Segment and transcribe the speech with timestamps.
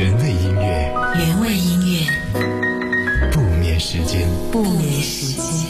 [0.00, 5.68] 原味音乐，原味音乐，不眠时间，不眠时间。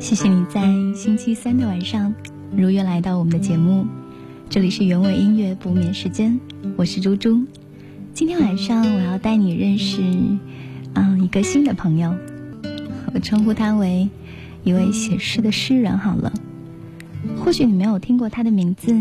[0.00, 0.62] 谢谢你在
[0.96, 2.12] 星期三的晚上
[2.56, 3.86] 如约来到我们的节目，
[4.50, 6.40] 这里是原味音乐不眠时间，
[6.76, 7.46] 我是猪猪。
[8.14, 10.02] 今天晚上我要带你认识，
[10.92, 12.14] 嗯，一个新的朋友，
[13.14, 14.06] 我称呼他为
[14.64, 16.30] 一位写诗的诗人好了。
[17.38, 18.94] 或许你没有听过他的名字，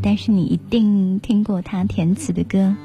[0.00, 2.76] 但是你一定听过他填词的歌。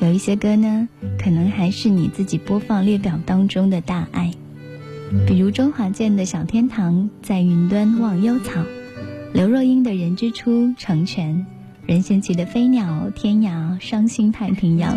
[0.00, 0.88] 有一些歌呢，
[1.18, 4.30] 可能还是你自己播放列表当中的大爱，
[5.26, 8.62] 比如周华健的《小天堂》在云端忘忧草，
[9.34, 11.34] 刘若英的《人之初成全》。
[11.90, 14.96] 任贤齐的《飞鸟天涯》，伤心太平洋，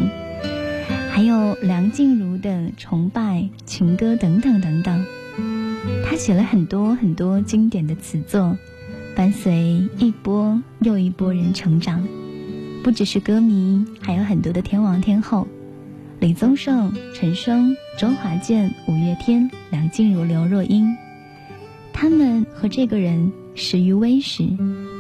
[1.10, 5.04] 还有梁静茹的《崇拜》情歌等等等等。
[6.06, 8.56] 他写了很多很多经典的词作，
[9.16, 12.08] 伴随一波又一波人成长。
[12.84, 15.48] 不只是歌迷，还有很多的天王天后，
[16.20, 20.96] 李宗盛、陈升、周华健、五月天、梁静茹、刘若英，
[21.92, 24.48] 他们和这个人始于微时，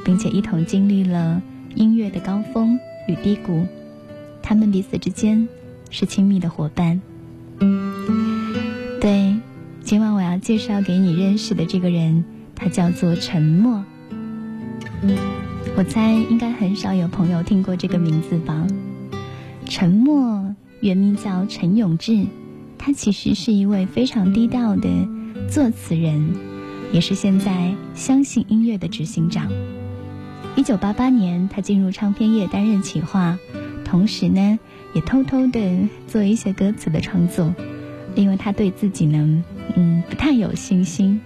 [0.03, 1.39] 并且一同经历了。
[1.75, 3.65] 音乐的高峰与低谷，
[4.41, 5.47] 他们彼此之间
[5.89, 7.01] 是亲密的伙伴。
[9.01, 9.35] 对，
[9.83, 12.23] 今晚我要介绍给你认识的这个人，
[12.55, 13.83] 他叫做沉默。
[15.75, 18.67] 我猜应该很少有朋友听过这个名字吧？
[19.65, 22.25] 沉默原名叫陈永志，
[22.77, 24.89] 他其实是一位非常低调的
[25.49, 26.35] 作词人，
[26.91, 29.51] 也是现在相信音乐的执行长。
[30.55, 33.37] 一九八八年，他进入唱片业担任企划，
[33.83, 34.59] 同时呢，
[34.93, 37.53] 也偷偷的做一些歌词的创作，
[38.15, 39.43] 因为他对自己呢，
[39.75, 41.19] 嗯，不太有信心。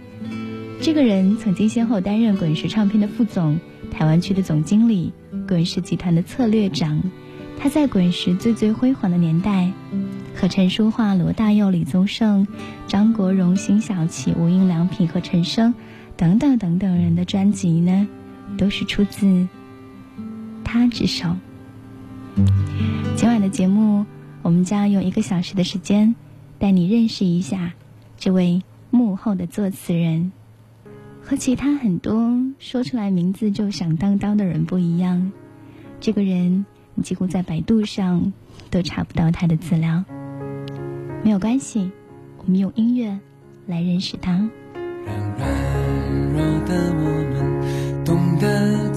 [0.81, 3.59] 这个人曾经先后担任滚石唱片的副总、
[3.91, 5.11] 台湾区的总经理、
[5.47, 7.01] 滚石集团的策略长。
[7.59, 9.71] 他在滚石最最辉煌的年代，
[10.35, 12.47] 和陈淑桦、罗大佑、李宗盛、
[12.87, 15.73] 张国荣、辛晓琪、无印良品和陈升
[16.16, 18.07] 等等等等人的专辑呢。
[18.56, 19.47] 都是出自
[20.63, 21.35] 他之手。
[23.16, 24.06] 今晚的节目，
[24.44, 26.16] 我们将用一个小时的时间，
[26.59, 27.74] 带你认识一下
[28.18, 30.31] 这位幕后的作词人。
[31.24, 35.31] 和其他很多说出来名字就响当当的人不一样，
[36.00, 36.66] 这个人
[36.96, 38.31] 你几乎在百度上
[38.69, 40.06] 都查不到他的资料。
[41.24, 41.91] 没有关系，
[42.38, 43.19] 我们用音乐
[43.66, 44.50] 来认识他。
[45.03, 47.03] 温柔的我
[47.34, 47.47] 们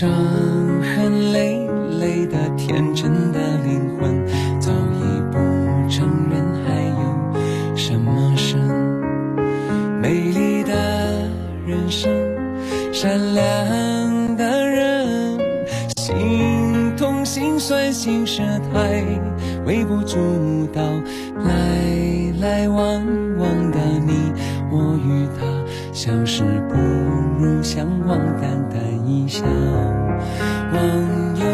[0.00, 0.08] 伤
[0.80, 1.68] 痕累
[1.98, 4.26] 累的天真的灵魂，
[4.58, 5.36] 早已不
[5.90, 8.58] 承认还有什么神。
[10.00, 10.72] 美丽的
[11.66, 12.10] 人生，
[12.90, 15.38] 善良的人，
[15.98, 18.40] 心痛心酸心事
[18.72, 19.04] 太
[19.66, 20.16] 微不足
[20.72, 20.80] 道。
[21.44, 23.04] 来来往
[23.36, 24.32] 往的你
[24.70, 25.44] 我与他，
[25.92, 26.74] 相识不
[27.72, 29.44] 相望，淡淡一笑。
[29.46, 31.49] 忘忧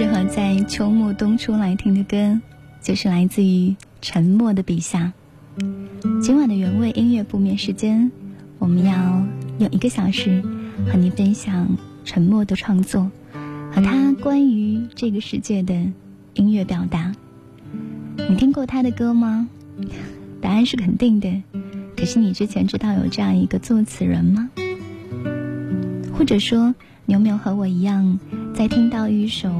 [0.00, 2.40] 适合在秋末冬初来听的歌，
[2.80, 5.12] 就是来自于沉默的笔下。
[6.22, 8.10] 今晚的原味音乐不眠时间，
[8.58, 8.94] 我们要
[9.58, 10.42] 用一个小时
[10.90, 13.10] 和你分享沉默的创作
[13.70, 15.74] 和他关于这个世界的
[16.32, 17.14] 音乐表达。
[18.16, 19.50] 你听过他的歌吗？
[20.40, 21.42] 答案是肯定的。
[21.94, 24.48] 可是你之前知道有这样一个作词人吗？
[26.14, 26.74] 或者说，
[27.10, 28.20] 有没有和我一样，
[28.54, 29.52] 在听到一首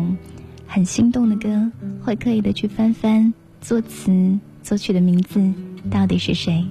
[0.69, 5.53] 很心动的歌，会刻意的去翻翻作词作曲的名字
[5.91, 6.65] 到底是谁？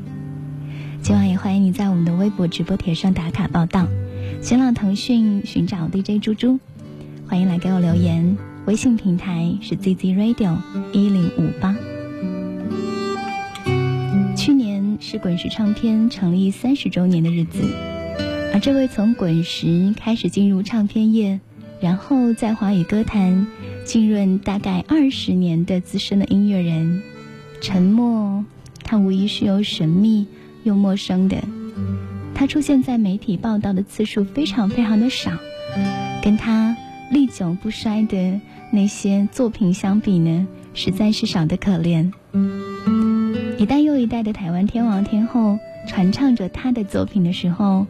[1.01, 3.87] 今晚也欢迎你在我们的微博直播帖上打卡报道。
[4.41, 6.57] 新浪、腾讯寻找 DJ 猪猪，
[7.27, 8.37] 欢迎来给我留言。
[8.65, 10.55] 微信平台是 ZZ Radio
[10.93, 11.75] 一零五八。
[14.33, 17.98] 去年是滚石唱片成立三十周年的日子。
[18.51, 21.39] 而这位从滚石开始进入唱片业，
[21.79, 23.47] 然后在华语歌坛
[23.85, 27.01] 浸润大概二十年的资深的音乐人，
[27.61, 28.43] 沉默，
[28.83, 30.27] 他无疑是又神秘
[30.63, 31.37] 又陌生的。
[32.33, 35.31] 他出现在媒体报道的次数非常非常的少，
[36.23, 36.75] 跟他
[37.11, 38.41] 历久不衰的
[38.71, 42.11] 那些作品相比呢，实在是少得可怜。
[43.57, 47.85] 一代又一代的台湾天王天后传唱着他的作品的时候。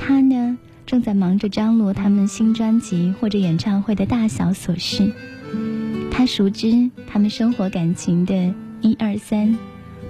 [0.00, 5.12] 他呢，正在忙着张罗他们新专辑或者演唱会的大小琐事。
[6.10, 9.56] 他熟知他们生活感情的一二三，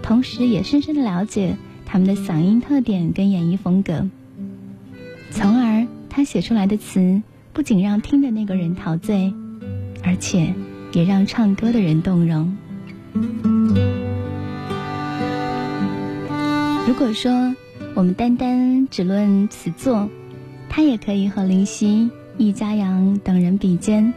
[0.00, 4.08] 同时也深深的了解他们的嗓音特点跟演绎风格。
[5.30, 7.20] 从而，他写出来的词
[7.52, 9.34] 不仅让听的那个人陶醉，
[10.02, 10.54] 而且
[10.92, 12.56] 也让唱歌的人动容。
[16.86, 17.54] 如果说，
[17.94, 20.08] 我们单单只论词作，
[20.68, 22.08] 他也可以和林夕、
[22.38, 24.12] 易家扬等人比肩。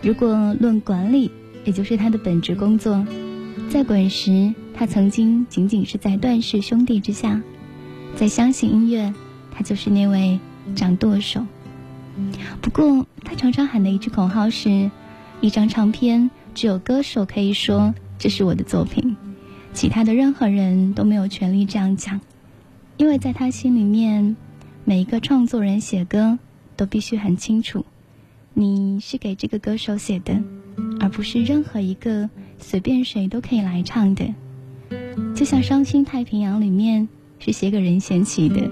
[0.00, 1.30] 如果论管理，
[1.64, 3.06] 也就是他的本职工作，
[3.70, 7.38] 在滚石，他曾经仅仅是在段氏兄弟之下；
[8.16, 9.12] 在相信音乐，
[9.52, 10.40] 他就是那位
[10.74, 11.44] 掌舵手。
[12.60, 14.90] 不过，他常常喊的一句口号是：
[15.40, 19.16] 一张唱片只有歌手可以说这是我的作品，
[19.74, 22.18] 其他的任何人都没有权利这样讲。
[22.96, 24.36] 因为在他心里面，
[24.84, 26.38] 每一个创作人写歌
[26.76, 27.84] 都必须很清楚，
[28.54, 30.40] 你是给这个歌手写的，
[31.00, 34.24] 而不是任何一个随便谁都可以来唱的。
[35.34, 37.08] 就像《伤心太平洋》里面
[37.38, 38.70] 是写给任贤齐的，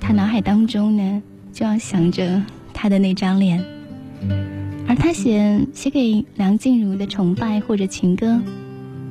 [0.00, 1.22] 他脑海当中呢
[1.52, 3.62] 就要想着他的那张脸，
[4.86, 8.40] 而他写写给梁静茹的崇拜或者情歌，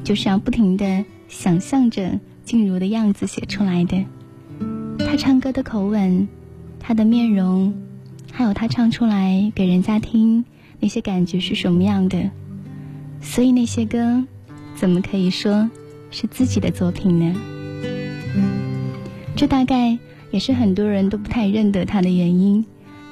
[0.04, 4.04] 就是要不停的想象着静茹的样子写出来的。
[5.10, 6.28] 他唱歌的口吻，
[6.82, 7.74] 他的面容，
[8.30, 10.44] 还有他唱出来给人家听
[10.82, 12.30] 那些感觉是什么样的，
[13.22, 14.22] 所以那些歌，
[14.76, 15.72] 怎么可以说
[16.12, 17.34] 是自己的作品呢？
[19.34, 19.98] 这大概
[20.30, 22.66] 也是很多人都不太认得他的原因，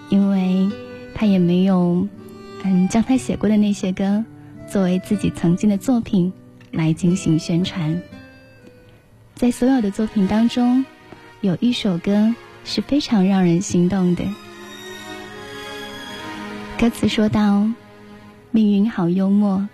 [0.10, 0.70] 因为
[1.14, 2.06] 他也没有，
[2.64, 4.22] 嗯，将他写过的那些歌
[4.70, 6.34] 作为自己曾经的作品
[6.72, 7.98] 来进行宣传。
[9.34, 10.84] 在所有的作品当中。
[11.46, 12.34] 有一首歌
[12.64, 14.24] 是非常让人心动的。
[16.76, 17.70] 歌词说到
[18.50, 19.70] 命运好幽默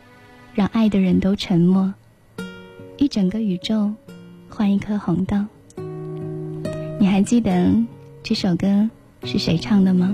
[0.54, 1.94] 让爱的人都沉默。
[2.98, 3.94] 一整个宇宙
[4.50, 5.38] 换一颗红豆。
[7.00, 7.74] 你还记得
[8.22, 8.90] 这首歌
[9.24, 10.13] 是谁唱的吗？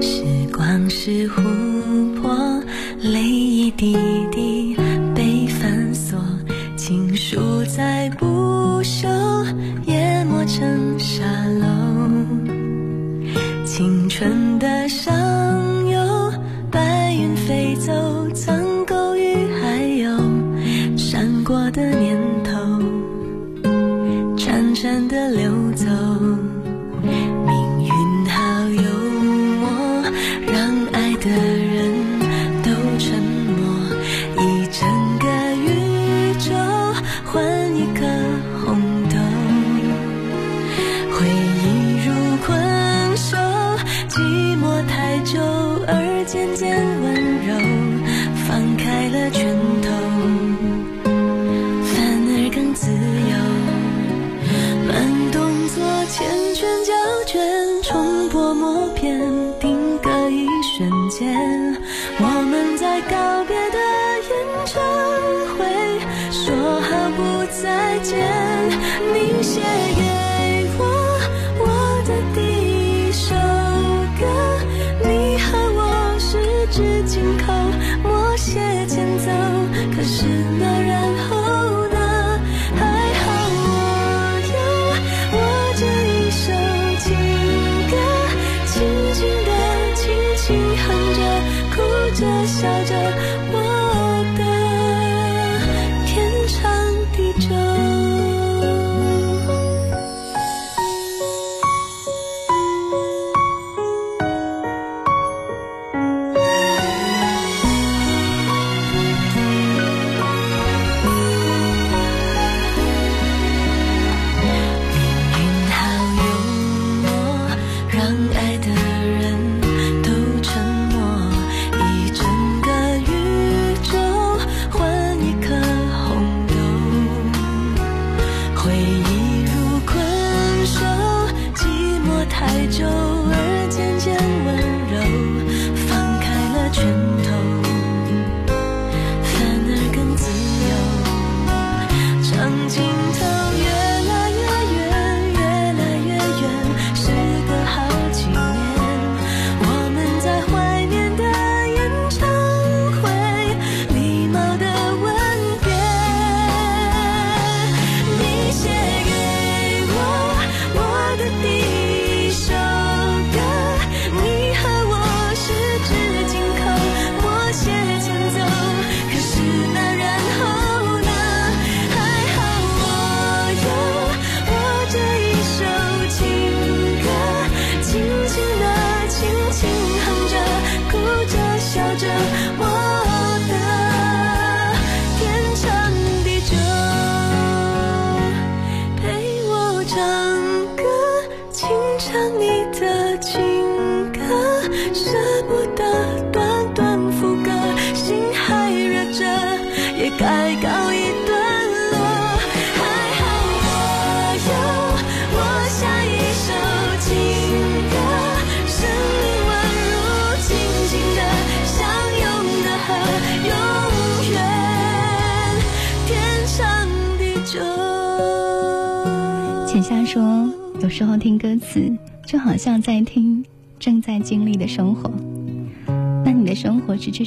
[0.00, 2.60] 时光是琥珀
[3.00, 3.96] 泪一滴
[4.32, 4.47] 滴
[14.18, 14.47] 全。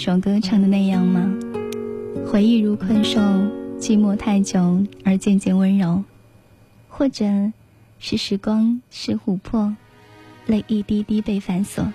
[0.03, 1.31] 首歌唱的那样吗？
[2.25, 3.21] 回忆如困兽
[3.79, 6.03] 寂寞太久而渐渐温柔。
[6.89, 7.23] 或者
[7.99, 9.77] 是时光是琥珀
[10.47, 11.93] 泪一滴滴被反锁。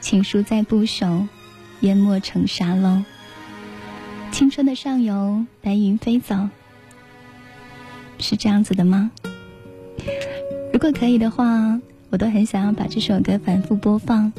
[0.00, 1.28] 情书再不朽
[1.82, 3.00] 淹没成沙漏。
[4.32, 6.48] 青春的上游白云飞走。
[8.18, 9.12] 是这样子的吗？
[10.72, 14.32] 如果可以的话我都很想要把这首歌反复播放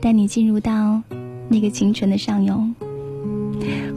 [0.00, 1.02] 带你进入到
[1.48, 2.74] 那个清纯的上涌。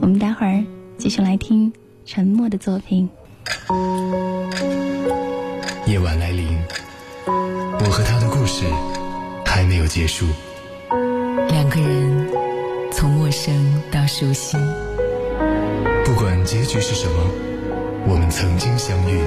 [0.02, 0.64] 我们待会儿
[0.98, 1.72] 继续来听
[2.06, 3.10] 沉默的作品。
[5.86, 6.58] 夜晚来临，
[7.26, 8.66] 我和他的故事
[9.46, 10.26] 还没有结束。
[11.50, 12.30] 两个人
[12.92, 14.58] 从陌生到熟悉，
[16.06, 17.14] 不管结局是什么，
[18.08, 19.20] 我们曾经相遇。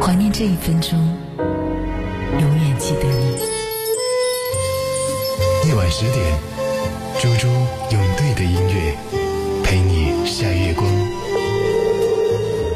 [0.00, 0.98] 怀念这一分钟，
[1.36, 3.36] 永远记得你。
[5.68, 6.69] 夜晚十点。
[7.20, 8.96] 猪猪用对的音乐
[9.62, 10.90] 陪你晒月光。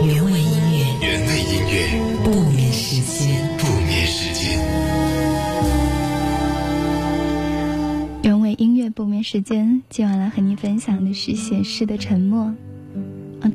[0.07, 1.75] 原味音乐，原味音乐，
[2.23, 4.61] 不眠时间，不眠时间。
[8.23, 9.83] 原味音乐，不眠时间。
[9.89, 12.53] 今晚来和你分享的是写诗的沉默。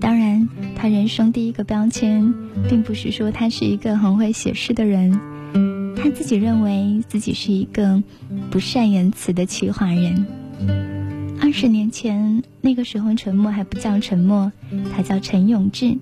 [0.01, 2.33] 当然，他人生第一个标签，
[2.67, 5.19] 并不是说他是一个很会写诗的人，
[5.95, 8.01] 他自己认为自己是一个
[8.49, 10.25] 不善言辞的奇华人。
[11.41, 14.51] 二十年前，那个时候沉默还不叫沉默，
[14.95, 15.97] 他叫陈永志。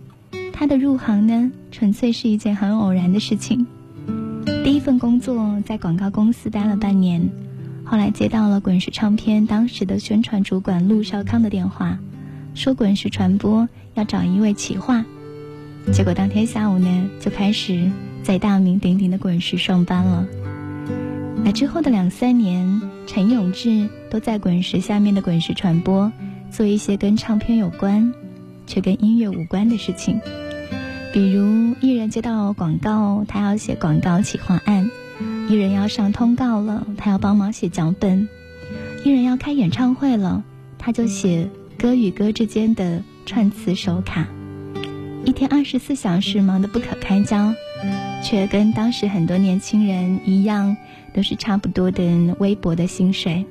[0.51, 3.65] 他的入行呢，纯粹是一件很偶然的事情。
[4.63, 7.29] 第一份工作在广告公司待了半年，
[7.85, 11.97] 后来接到了滚石唱片当时的宣传主管陆少康的电话，
[12.53, 15.05] 说滚石传播要找一位企划。
[15.93, 17.89] 结果当天下午呢，就开始
[18.23, 20.27] 在大名鼎鼎的滚石上班了。
[21.43, 26.11] 那之后的两三年，陈永志都在滚石下面的滚石传播
[26.51, 28.13] 做一些跟唱片有关，
[28.65, 30.19] 却跟音乐无关的事情。
[31.13, 34.89] 比如艺人接到广告，他要写广告企划案；
[35.49, 38.27] 艺人要上通告了，他要帮忙写脚本；
[39.05, 40.43] 艺人要开演唱会了，
[40.77, 44.27] 他就写歌与歌之间的串词手卡。
[45.23, 47.53] 一天二十四小时忙得不可开交，
[48.23, 50.75] 却跟当时很多年轻人一样，
[51.17, 52.03] 都是差不多的
[52.37, 53.43] 微薄的薪水。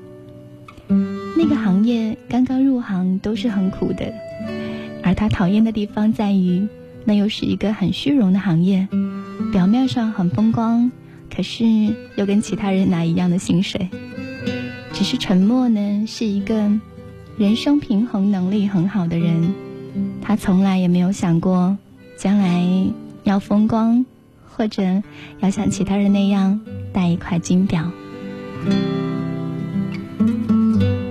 [1.36, 4.14] 那个行业刚刚入行都是很苦的，
[5.02, 6.68] 而他讨厌的地方在于。
[7.08, 8.86] 那又是一个很虚荣的行业，
[9.52, 10.90] 表面上很风光，
[11.32, 11.64] 可是
[12.16, 13.88] 又跟其他人拿一样的薪水。
[14.92, 16.54] 只是沉默呢，是一个
[17.36, 19.52] 人生平衡能力很好的人，
[20.20, 21.76] 他从来也没有想过
[22.16, 22.64] 将来
[23.22, 24.04] 要风光，
[24.48, 24.82] 或者
[25.38, 26.60] 要像其他人那样
[26.96, 27.90] 戴一块金表。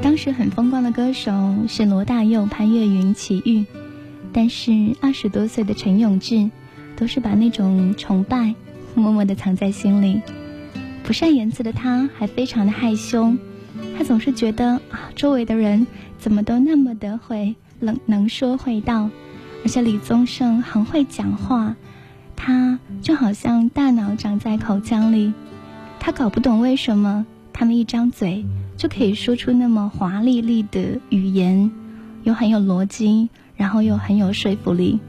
[0.02, 1.32] 当时很风光的歌手
[1.68, 3.68] 是罗大佑、潘越云、齐豫。
[4.34, 6.50] 但是二十多岁的陈永志，
[6.96, 8.56] 都是把那种崇拜
[8.96, 10.22] 默默的藏在心里。
[11.04, 13.36] 不善言辞的他，还非常的害羞。
[13.96, 15.86] 他总是觉得啊，周围的人
[16.18, 19.12] 怎么都那么的会能能说会道，
[19.64, 21.76] 而且李宗盛很会讲话，
[22.36, 25.32] 他就好像大脑长在口腔里。
[26.06, 28.46] 他搞不懂为什么他们一张嘴
[28.78, 31.72] 就可以说出那么华丽丽的语言，
[32.22, 33.28] 又很有逻辑。
[33.56, 35.00] 然后又很有说服力，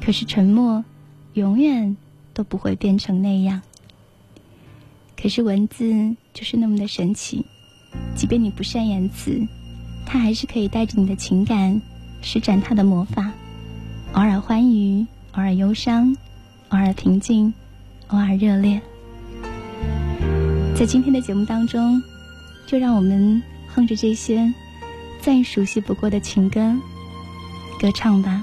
[0.00, 0.84] 可是沉默
[1.32, 1.96] 永远
[2.32, 3.62] 都不会变成那样。
[5.20, 7.44] 可是文字就是那么的神奇，
[8.14, 9.44] 即便你不善言辞，
[10.06, 11.82] 它还是可以带着你的情感
[12.20, 13.32] 施展它的魔法，
[14.12, 16.16] 偶尔欢愉，偶尔忧伤，
[16.68, 17.52] 偶尔平静，
[18.06, 18.80] 偶尔热烈。
[20.82, 22.02] 在今天的节目当中，
[22.66, 24.52] 就让我们哼着这些
[25.20, 26.74] 再熟悉不过的情歌。
[27.80, 28.42] 歌唱吧。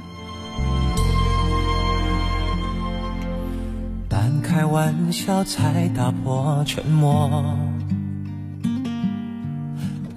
[4.08, 7.58] 半开玩笑才打破沉默，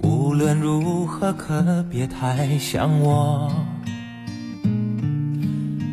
[0.04, 3.52] 无论如何可别太想我。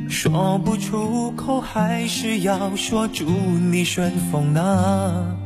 [0.08, 5.38] 说不出口，还是要说祝你顺风呢。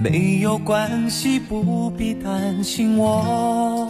[0.00, 3.88] 没有关系，不必担心我。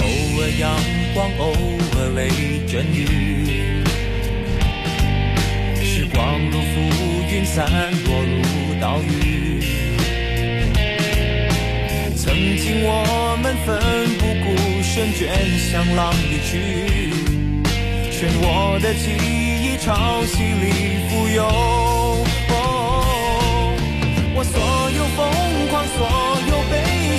[0.00, 0.06] 偶
[0.40, 0.68] 尔阳
[1.14, 1.52] 光偶
[1.94, 3.84] 尔雷阵雨，
[5.80, 6.74] 时光如浮
[7.32, 7.70] 云散
[8.04, 9.62] 落如岛屿。
[12.16, 13.78] 曾经我们奋
[14.18, 15.30] 不顾身卷
[15.70, 17.12] 向浪里去，
[18.10, 20.66] 漩涡的记忆潮汐里
[21.08, 21.77] 浮游。
[25.18, 25.26] 疯
[25.70, 25.98] 狂，所
[26.48, 26.72] 有悲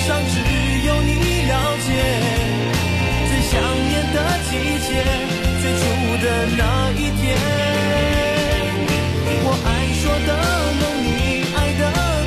[0.06, 0.34] 伤，只
[0.86, 1.12] 有你
[1.44, 1.52] 了
[1.84, 1.88] 解。
[3.28, 3.52] 最想
[3.88, 4.16] 念的
[4.48, 4.50] 季
[4.86, 4.88] 节，
[5.60, 5.82] 最初
[6.24, 6.62] 的那
[6.96, 7.22] 一天，
[9.44, 9.68] 我爱
[10.00, 10.30] 说的
[10.80, 11.08] 梦，你
[11.54, 11.82] 爱的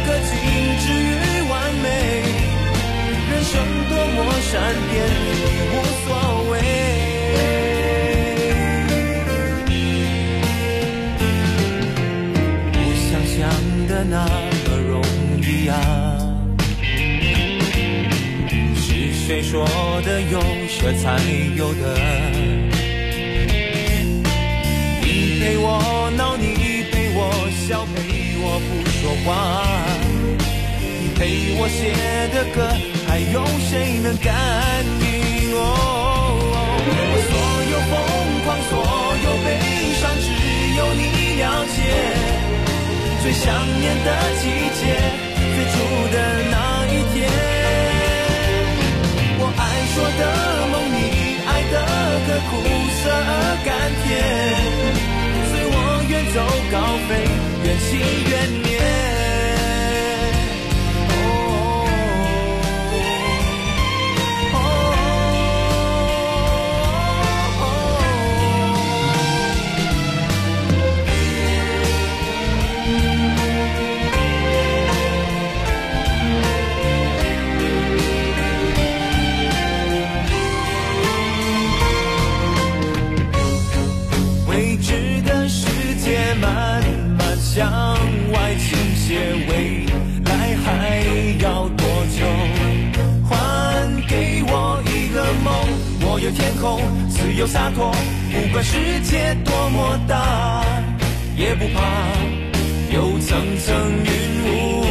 [0.06, 0.32] 歌，精
[0.84, 1.86] 致与完美，
[3.32, 3.52] 人生
[3.90, 4.18] 多么
[4.52, 4.54] 善
[4.92, 6.08] 变，已无所
[6.52, 6.54] 谓。
[12.72, 12.76] 不
[13.10, 13.36] 想象
[13.88, 14.14] 的那
[15.54, 15.74] 么容易啊。
[19.26, 19.66] 谁说
[20.04, 21.18] 的有舍才
[21.56, 21.98] 有得？
[25.02, 27.20] 你陪我闹，你陪我
[27.68, 27.98] 笑，陪
[28.42, 29.28] 我不说话。
[31.00, 31.82] 你陪我写
[32.34, 32.58] 的歌，
[33.08, 33.72] 还有谁
[34.04, 34.36] 能感
[35.00, 35.56] 应？
[35.56, 35.58] 我
[37.30, 37.32] 所
[37.72, 37.94] 有疯
[38.44, 38.72] 狂，所
[39.24, 39.48] 有悲
[40.02, 40.28] 伤，只
[40.76, 41.02] 有你
[41.40, 41.78] 了解。
[43.22, 43.48] 最想
[43.80, 44.08] 念的
[44.42, 44.44] 季
[44.82, 44.82] 节，
[45.56, 45.74] 最初
[46.12, 46.18] 的
[46.52, 46.56] 那
[46.88, 47.16] 一天。
[49.40, 49.62] 我爱
[49.94, 50.22] 说的
[50.72, 50.98] 梦，你
[51.46, 51.76] 爱的
[52.26, 52.52] 歌，苦
[53.00, 53.32] 涩而
[53.64, 53.70] 甘
[54.04, 54.10] 甜，
[55.50, 55.76] 随我
[56.10, 56.36] 远走
[56.72, 56.76] 高
[57.08, 57.10] 飞，
[57.64, 57.92] 远行
[58.30, 59.33] 远念。
[96.34, 97.92] 天空自由洒脱，
[98.32, 100.64] 不管世界多么大，
[101.38, 101.82] 也不怕
[102.92, 104.12] 有层层云
[104.46, 104.84] 雾。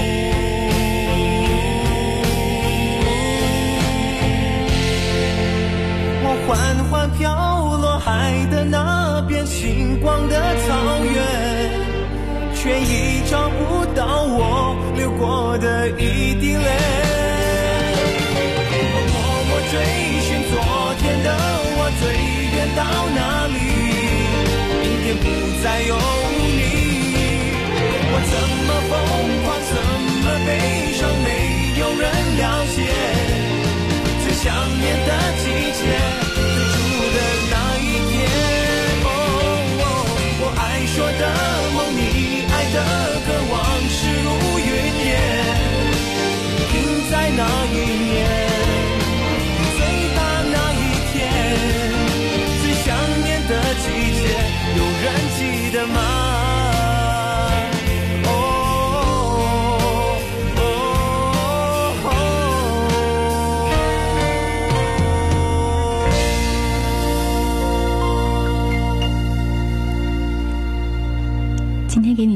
[6.24, 6.48] 我缓
[6.90, 10.34] 缓飘落海的那边星光的
[10.66, 11.16] 草原，
[12.54, 14.24] 却已找不到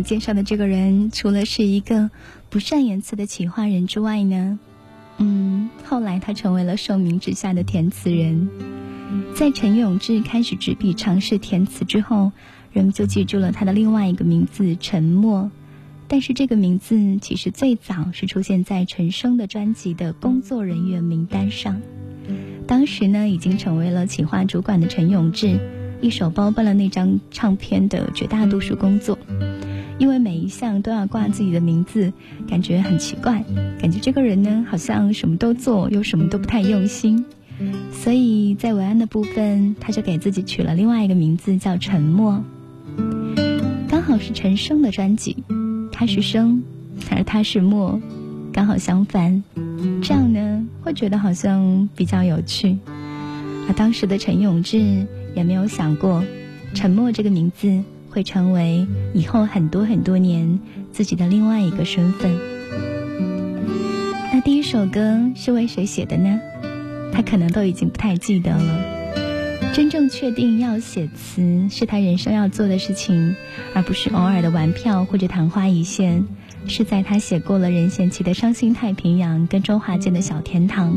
[0.06, 2.10] 介绍的这个人，除了是一个
[2.48, 4.58] 不善言辞的企划人之外呢，
[5.18, 8.48] 嗯，后来他成为了盛名之下的填词人。
[9.34, 12.32] 在陈永志开始执笔尝试填词之后。
[12.72, 15.50] 人们就记住了他的另外一个名字沉默，
[16.08, 21.80] 但是这个名字其实最早是出现在陈升的专辑的工作人员名单上。
[22.66, 25.58] 当时呢，已经成为了企划主管的陈永志，
[26.02, 29.18] 一手包办了那张唱片的绝大多数工作。
[29.98, 32.12] 因为每一项都要挂自己的名字，
[32.48, 33.44] 感觉很奇怪，
[33.80, 37.24] 感觉这个人呢，好像什么都做，又什么都不太用心。
[37.90, 42.44] 所以在文案的部分，他就给自己取了另外一个名字，叫陈默。
[43.88, 45.42] 刚好是陈升的专辑，
[45.90, 46.62] 他是升，
[47.10, 47.98] 而他是默，
[48.52, 49.42] 刚好相反，
[50.02, 52.76] 这样呢会觉得好像比较有趣。
[53.68, 56.22] 而当时的陈永志也没有想过，
[56.74, 57.82] 沉默这个名字
[58.16, 60.58] 会成为以后很多很多年
[60.90, 62.34] 自己的另外一个身份。
[64.32, 66.40] 那第一首歌是为谁写的呢？
[67.12, 69.62] 他可能都已经不太记得了。
[69.74, 73.36] 真正确定要写词是他人生要做的事情，
[73.74, 76.24] 而不是偶尔的玩票或者昙花一现。
[76.66, 80.94] 是在他写过了任贤齐的《伤心太平洋》跟周华健的《小天堂》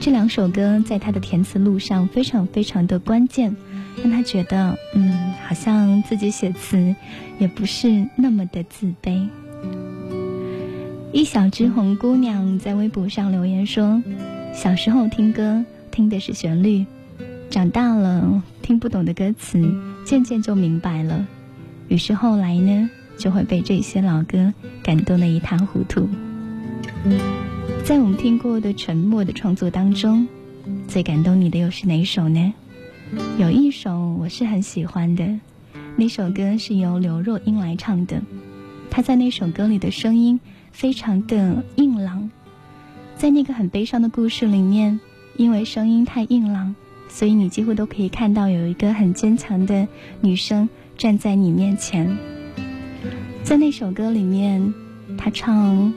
[0.00, 3.56] 这两首歌，在他的填词路上非常非常的关键，
[4.02, 6.94] 让他觉得，嗯，好像自己写词
[7.38, 9.28] 也不是那么的自卑。
[11.12, 14.02] 一小只红姑娘在微博上留言说
[14.52, 16.84] ：“小时候听歌听的是旋律。”
[17.48, 19.72] 长大了，听不懂的歌词，
[20.04, 21.26] 渐渐就明白了。
[21.88, 26.08] 于是后来呢，就会被这些老歌感动得一塌糊涂。
[27.84, 30.26] 在我们听过的沉默的创作当中，
[30.88, 32.52] 最感动你的又是哪一首呢？
[33.38, 35.38] 有一首我是很喜欢的，
[35.96, 38.20] 那首歌是由刘若英来唱的。
[38.90, 40.40] 她在那首歌里的声音
[40.72, 42.30] 非常的硬朗，
[43.16, 44.98] 在那个很悲伤的故事里面，
[45.36, 46.74] 因为声音太硬朗。
[47.08, 49.86] 所以你几乎都可以看到有一个很坚强的
[50.20, 52.16] 女生站在你面前。
[53.44, 54.74] 在那首歌里面，
[55.16, 55.94] 她唱：“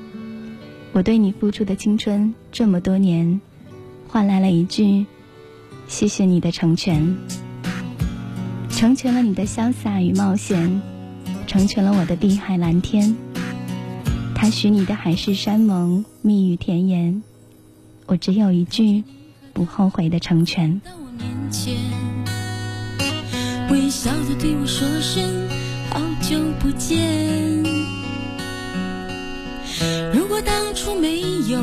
[0.93, 3.41] 我对你付出的青春这么多年，
[4.07, 5.07] 换来了一句
[5.89, 7.17] 谢谢你的成全，
[8.69, 10.81] 成全了你的潇洒与冒险，
[11.47, 13.17] 成全了我的碧海蓝天。
[14.35, 17.21] 他许你的海誓山盟、蜜语甜言，
[18.05, 19.03] 我只有一句
[19.51, 20.79] 不后悔的成全。”，
[23.69, 25.21] 微笑的对我说声
[25.89, 26.97] 好久不见。
[30.13, 31.59] 如果当初没有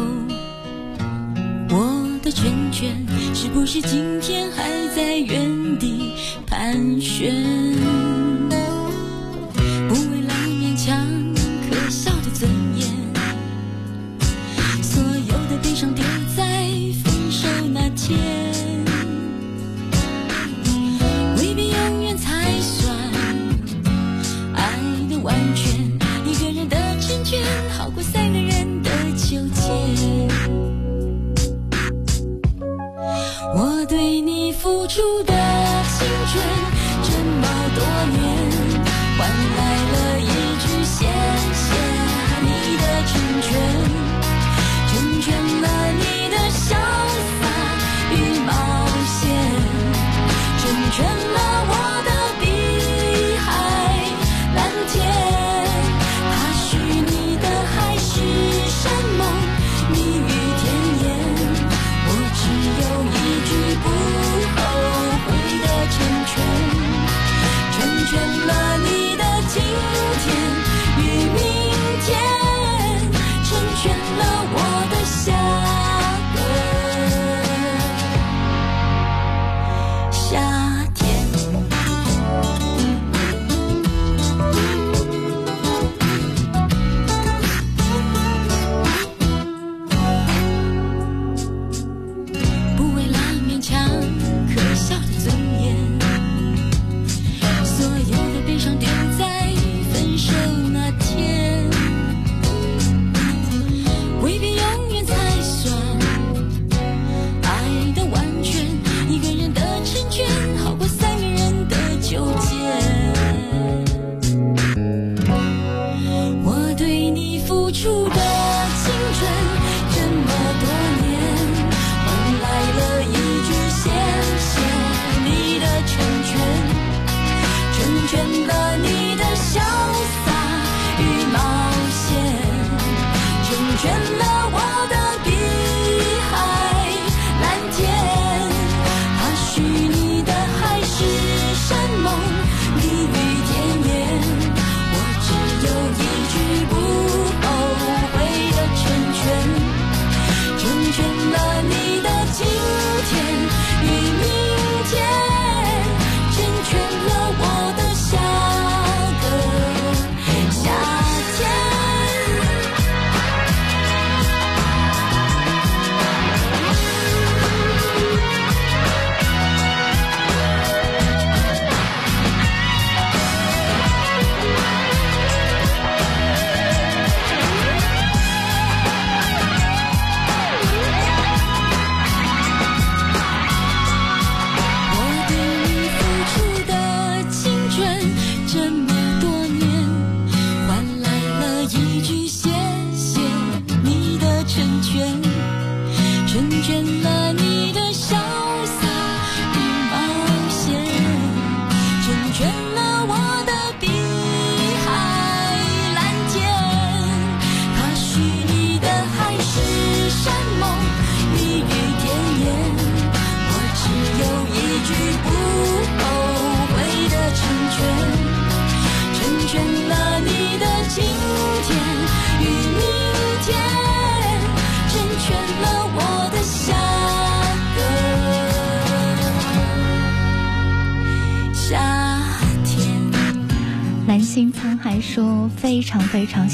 [1.71, 2.06] 我
[2.37, 2.94] 圈圈，
[3.35, 6.12] 是不是今天还在原地
[6.46, 8.26] 盘旋？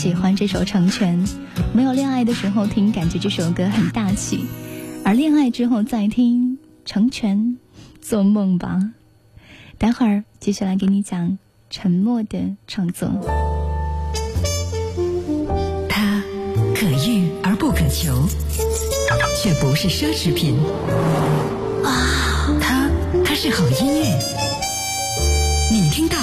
[0.03, 1.25] 喜欢这首《成全》，
[1.73, 4.39] 没有恋爱的时候听，感觉这首歌很大气；
[5.05, 7.39] 而恋爱之后再听《成全》，
[8.01, 8.81] 做梦吧。
[9.79, 11.39] 待会儿继续来给你讲
[11.71, 13.09] 沉默的创作。
[15.89, 16.21] 它
[16.75, 18.27] 可遇而不可求，
[19.41, 20.57] 却不是奢侈品。
[21.85, 22.91] 啊，它
[23.25, 24.19] 它是好音乐。
[25.71, 26.17] 你听到？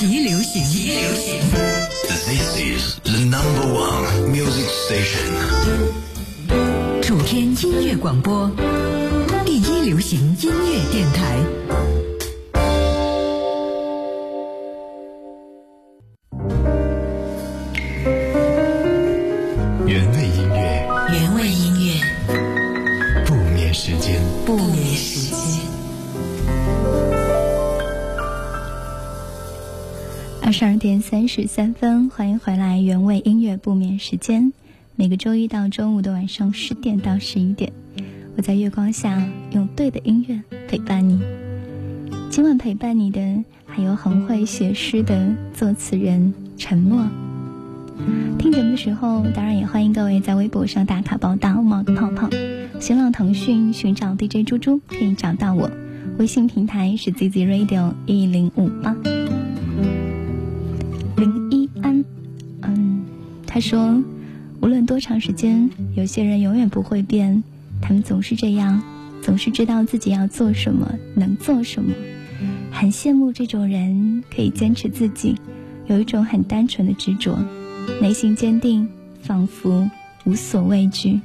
[0.00, 1.93] 极流行，极流行。
[2.06, 5.32] This is the number one music station。
[7.00, 8.50] 楚天音乐广播，
[9.46, 11.63] 第一流行音乐电台。
[31.14, 34.52] 三十三分，欢迎回来，原味音乐不眠时间。
[34.96, 37.72] 每个周一到周五的晚上十点到十一点，
[38.36, 41.20] 我在月光下用对的音乐陪伴你。
[42.30, 47.08] 今晚陪伴你的还有很会写诗的作词人沉默。
[48.36, 52.28] 听节目的时候，当然也欢迎各位在微博上打卡报道冒个泡泡。
[52.80, 55.70] 新浪、腾讯寻找 DJ 猪猪可以找到我，
[56.18, 58.96] 微信平台是 ZZ Radio 一零五八。
[63.54, 64.02] 他说
[64.60, 67.44] ：“无论多长时间，有些人永远不会变。
[67.80, 68.82] 他们总是这样，
[69.22, 71.94] 总是知道自己要做什么，能做什么。
[72.72, 75.36] 很羡慕这种人，可以坚持自己，
[75.86, 77.38] 有一种很单纯的执着，
[78.00, 78.88] 内心坚定，
[79.22, 79.88] 仿佛
[80.24, 81.20] 无所畏惧。”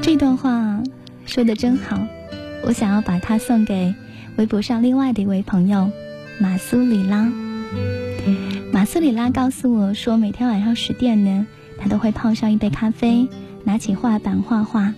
[0.00, 0.80] 这段话
[1.26, 2.00] 说的真好，
[2.64, 3.92] 我想要把它送给
[4.36, 5.90] 微博上另外的一位朋友
[6.38, 7.28] 马苏里拉。
[8.72, 11.46] 马斯里拉告诉我说，每天晚上十点呢，
[11.78, 13.28] 他都会泡上一杯咖啡，
[13.64, 14.94] 拿起画板画画，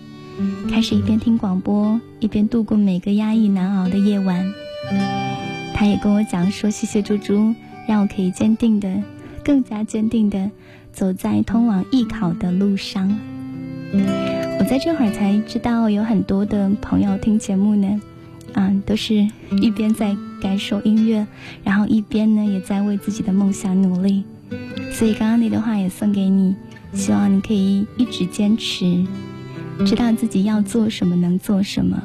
[0.70, 4.46] 开始一边听广播，一边度过每个压抑难熬的夜晚。
[5.74, 7.52] 他也跟我讲说：“谢谢猪猪，
[7.88, 9.02] 让我可以坚定的、
[9.44, 10.52] 更加坚定的
[10.92, 13.18] 走在通往艺考的路上。”
[14.60, 18.00] 我在这会儿才知道，有很多的朋友听节目呢。
[18.54, 19.28] 嗯，都是
[19.60, 21.26] 一边在感受音乐，
[21.62, 24.24] 然后一边呢也在为自己的梦想努力。
[24.92, 26.54] 所以刚刚那段话也送给你，
[26.92, 29.04] 希望你可以一直坚持，
[29.84, 32.00] 知道自己要做什么，能做什么，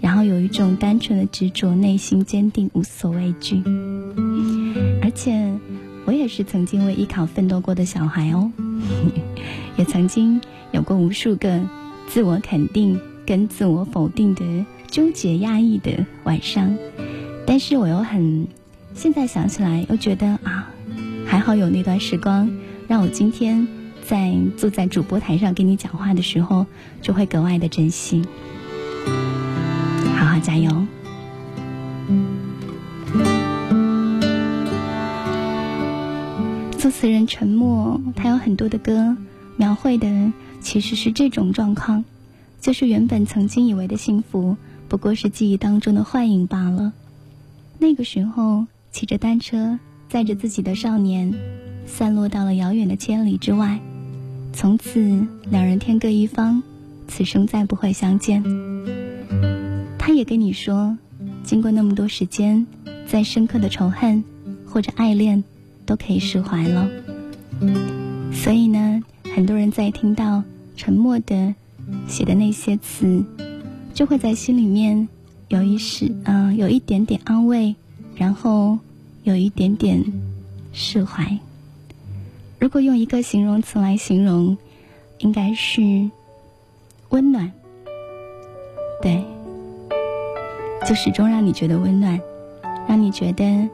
[0.00, 3.62] 然后有一种单纯的执着，内心坚定，无所畏惧。
[5.02, 5.50] 而且
[6.04, 8.50] 我也是曾经为艺考奋斗过的小孩哦，
[9.78, 10.38] 也曾经
[10.72, 11.58] 有过无数个
[12.08, 14.44] 自我肯定跟自我否定的。
[14.88, 16.76] 纠结压抑的晚上，
[17.46, 18.46] 但是我又很，
[18.94, 20.70] 现在想起来又觉得啊，
[21.26, 22.50] 还好有那段时光，
[22.86, 23.66] 让我今天
[24.06, 26.66] 在坐在主播台上跟你讲话的时候，
[27.02, 28.22] 就会格外的珍惜。
[30.16, 30.86] 好好加油！
[36.78, 39.16] 作词人沉默，他有很多的歌，
[39.56, 42.04] 描绘的其实是这种状况，
[42.60, 44.56] 就是原本曾经以为的幸福。
[44.94, 46.92] 不过是记忆当中的幻影罢了。
[47.80, 51.34] 那个时候，骑着单车载着自己的少年，
[51.84, 53.80] 散落到了遥远的千里之外。
[54.52, 56.62] 从此，两人天各一方，
[57.08, 58.44] 此生再不会相见。
[59.98, 60.96] 他也跟你说，
[61.42, 62.64] 经过那么多时间，
[63.08, 64.22] 再深刻的仇恨
[64.64, 65.42] 或者爱恋，
[65.84, 66.88] 都可以释怀了。
[68.32, 69.02] 所以呢，
[69.34, 70.44] 很多人在听到
[70.76, 71.52] 沉默的
[72.06, 73.24] 写的那些词。
[73.94, 75.08] 就会在心里面
[75.48, 77.76] 有一时，嗯，有一点点安慰，
[78.16, 78.76] 然后
[79.22, 80.02] 有一点点
[80.72, 81.38] 释怀。
[82.58, 84.58] 如果用一个形容词来形容，
[85.18, 86.10] 应该是
[87.10, 87.52] 温暖。
[89.00, 89.22] 对，
[90.84, 92.20] 就始终让你觉得温暖，
[92.88, 93.68] 让你觉得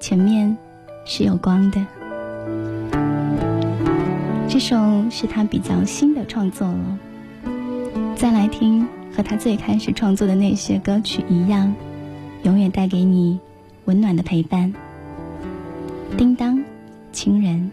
[0.00, 0.56] 前面
[1.04, 1.84] 是有光的。
[4.48, 4.76] 这首
[5.10, 6.98] 是他比较新的创作了。
[8.16, 11.74] 再来听和他最开始创作的那些歌曲一样，
[12.44, 13.40] 永远带给你
[13.86, 14.72] 温暖的陪伴。
[16.16, 16.62] 叮当，
[17.10, 17.72] 情人。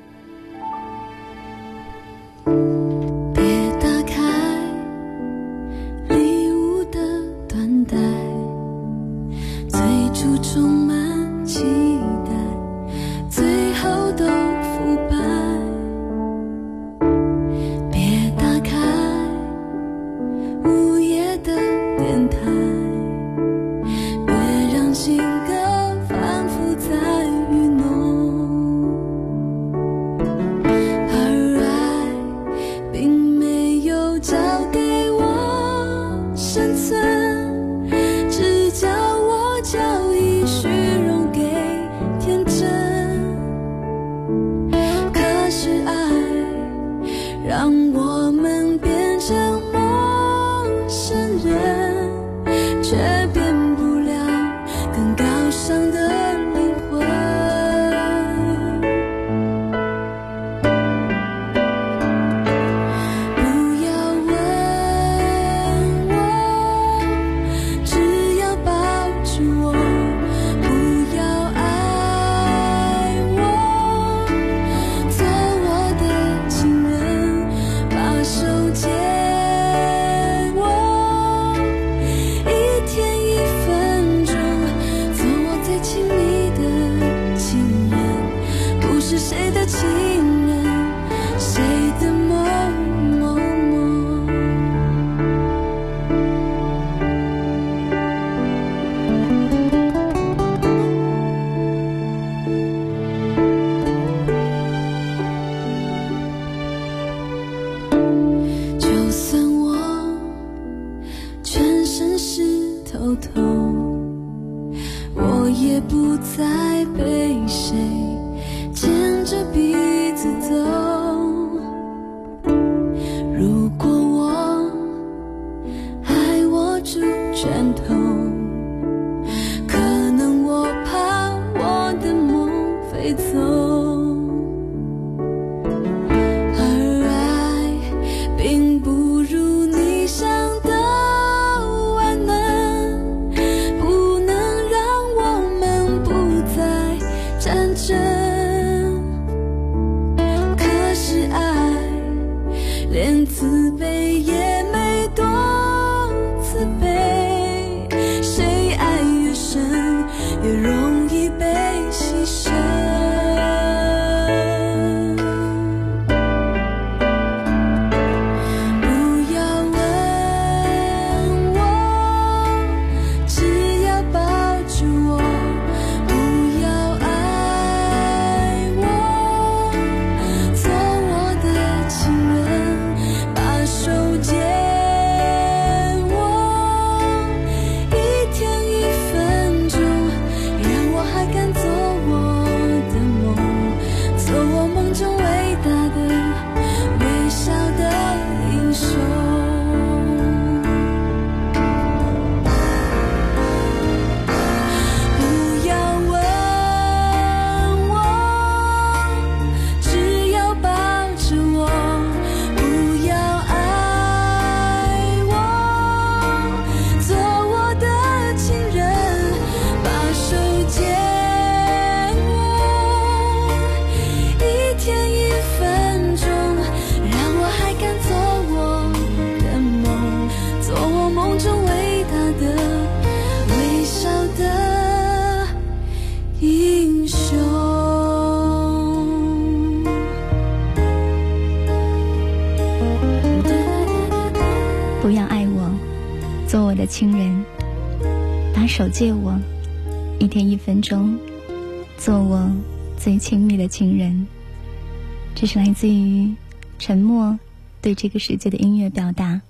[255.75, 256.33] 自于
[256.79, 257.37] 沉默
[257.81, 259.41] 对这个世界的音乐表达。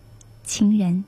[0.43, 1.03] 亲人，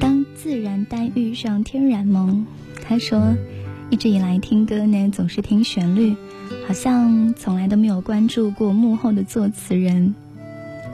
[0.00, 2.46] 当自然呆遇上天然萌。
[2.82, 3.34] 他说，
[3.90, 6.16] 一直以来听歌呢，总是听旋律，
[6.66, 10.14] 好像从来都没有关注过幕后的作词人。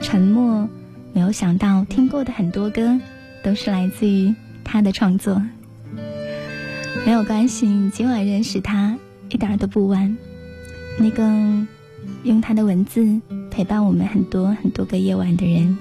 [0.01, 0.67] 沉默，
[1.13, 2.99] 没有想到听过的很多歌，
[3.43, 4.35] 都是来自于。
[4.67, 5.41] 他的创作
[7.05, 8.97] 没有关系，今晚认识他
[9.29, 10.17] 一点都不晚。
[10.97, 11.23] 那个
[12.25, 13.21] 用他的文字
[13.51, 15.77] 陪伴我们很多很多个夜晚的人，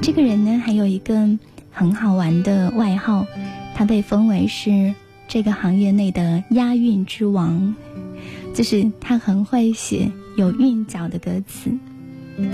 [0.00, 1.28] 这个人呢，还有一个
[1.72, 3.26] 很好玩的外号，
[3.74, 4.94] 他被封为是
[5.26, 7.74] 这个行业内的押韵之王，
[8.54, 11.68] 就是他很会写有韵脚的歌词，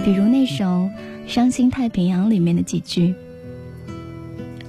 [0.02, 0.64] 比如那首
[1.26, 3.14] 《伤心太平洋》里面的几句：“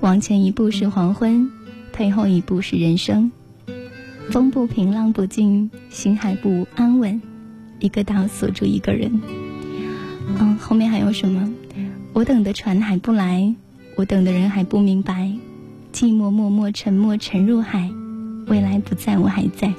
[0.02, 1.50] 往前一步是黄昏，
[1.94, 3.32] 退后一步是人生，
[4.32, 7.22] 风不平浪不静，心还不安稳，
[7.80, 9.22] 一个岛锁住一个人。”
[10.40, 11.54] 嗯，后面还有什么？
[12.14, 13.56] 我等的船还不来，
[13.96, 15.32] 我等的人还不明白，
[15.94, 17.90] 寂寞默默沉默沉入海，
[18.48, 19.72] 未来不在我还在。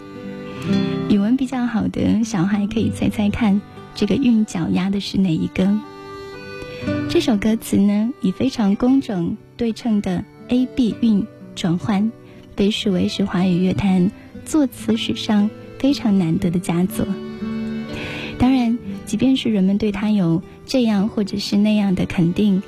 [1.10, 3.60] 语文比较好的小孩可以猜猜看，
[3.94, 5.78] 这个韵脚押的是哪一个？
[7.10, 12.10] 这首歌词呢，以非常工整对称的 A B 韵转换，
[12.54, 14.10] 被视为是华语乐坛
[14.44, 17.06] 作词史上非常难得的佳作。
[19.08, 22.62] 即便是人们对他有这样或者是那样的肯定，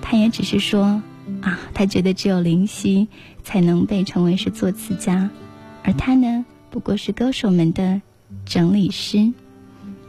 [0.00, 1.02] 他也只是说
[1.42, 3.06] 啊，他觉得只有林夕
[3.42, 5.28] 才能被称为是作词家，
[5.82, 8.00] 而他呢，不过是歌手们的
[8.46, 9.34] 整理师。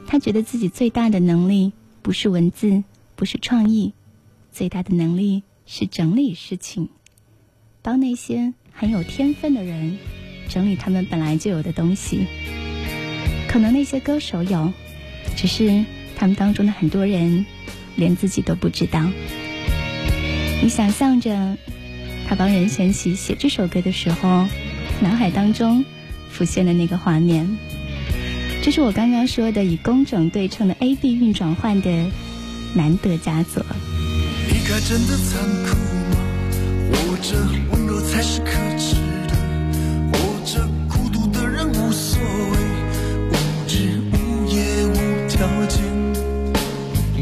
[0.07, 2.85] 他觉得自己最大的能力不是文字，
[3.17, 3.91] 不是创意，
[4.53, 6.87] 最大的能力是整理事情，
[7.81, 9.97] 帮那些很有天分的人
[10.47, 12.25] 整理他们本来就有的东西。
[13.49, 14.71] 可能那些歌手有。
[15.35, 17.45] 只是他们当中的很多人，
[17.95, 19.01] 连自己都不知道。
[20.63, 21.57] 你想象着
[22.27, 24.47] 他帮任贤齐写这首歌的时候，
[25.01, 25.83] 脑海当中
[26.29, 27.57] 浮现的那个画面，
[28.63, 32.05] 这是我刚刚说的以工整对称的 A B 韵转换的
[32.73, 33.63] 难得佳作。
[34.47, 35.75] 离开真的残酷
[36.11, 36.17] 吗？
[36.93, 37.35] 或者
[37.71, 38.95] 温柔才是可耻
[45.35, 45.83] 条件，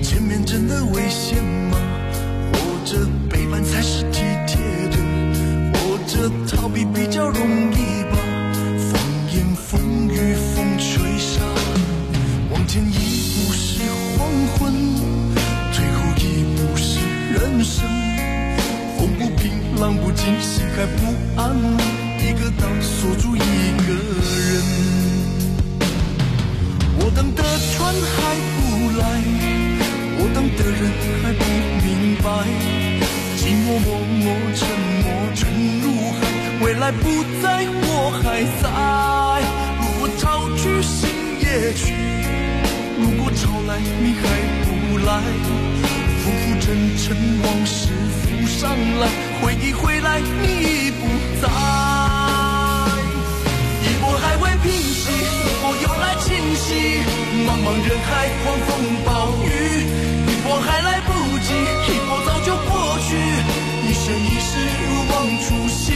[0.04, 1.78] 见面真的危险吗？
[2.54, 4.56] 或者背叛才是体贴
[4.92, 4.98] 的？
[5.74, 7.42] 或者逃避比较容
[7.72, 8.18] 易吧？
[8.78, 9.02] 风
[9.34, 11.42] 言风语风吹沙，
[12.52, 13.82] 往前一步是
[14.16, 14.72] 黄昏，
[15.74, 17.00] 退后一步是
[17.34, 17.84] 人生。
[18.96, 19.52] 风不平
[19.82, 21.56] 浪不静，心还不安，
[22.20, 25.13] 一个岛锁住一个人。
[27.06, 28.16] 我等的船还
[28.56, 28.58] 不
[28.98, 29.04] 来，
[30.18, 30.82] 我等的人
[31.22, 31.44] 还不
[31.84, 32.26] 明白，
[33.36, 34.26] 寂寞默默
[34.56, 34.64] 沉
[35.04, 35.42] 默沉
[35.84, 35.86] 入
[36.16, 36.18] 海，
[36.64, 37.04] 未来不
[37.44, 38.26] 在我还
[38.62, 38.64] 在。
[39.82, 41.92] 如果潮去心也去，
[42.98, 44.24] 如果潮来你还
[44.64, 45.20] 不来，
[46.24, 46.66] 浮浮沉
[46.98, 47.04] 沉
[47.44, 47.92] 往事
[48.22, 48.62] 浮上
[49.02, 49.04] 来，
[49.42, 50.48] 回忆回来你
[50.88, 51.02] 已不
[51.42, 51.50] 在。
[53.84, 55.12] 一波还未平息
[56.44, 58.70] 茫茫人海，狂风
[59.06, 59.08] 暴
[59.44, 59.48] 雨，
[60.28, 61.48] 一波还来不及，
[61.88, 63.16] 一波早就过去。
[63.88, 64.52] 一生一世，
[64.84, 65.94] 如梦初醒，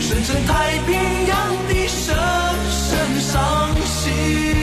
[0.00, 0.94] 深深太平
[1.26, 1.34] 洋
[1.68, 2.14] 底深
[2.70, 4.55] 深伤心。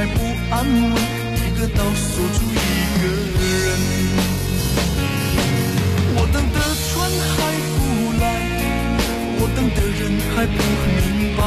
[0.00, 0.18] 还不
[0.50, 0.96] 安稳
[1.36, 2.56] 一个岛锁住一
[3.02, 3.04] 个
[3.36, 3.44] 人。
[6.16, 6.90] 我等的船
[7.28, 7.36] 还
[7.68, 7.78] 不
[8.18, 8.24] 来
[9.36, 10.56] 我等的人还不
[10.88, 11.38] 明白。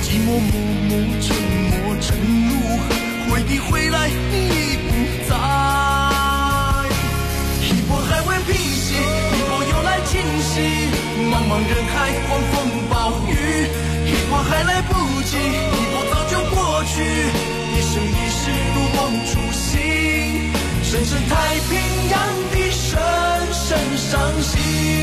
[0.00, 0.54] 寂寞默
[0.86, 0.90] 默
[1.20, 1.26] 沉
[1.66, 2.06] 没沉
[2.46, 2.52] 入
[2.86, 2.88] 海
[3.26, 3.98] 回忆回来
[4.30, 4.88] 你已不
[5.28, 5.34] 在。
[7.66, 10.54] 一波还未平息一波又来侵袭
[11.28, 12.54] 茫茫人海狂风
[12.88, 12.94] 暴
[13.26, 13.34] 雨。
[14.06, 17.39] 一波还来不及一波早就过去
[20.90, 21.78] 深深太平
[22.10, 22.20] 洋
[22.50, 22.98] 底深
[23.52, 24.99] 深伤心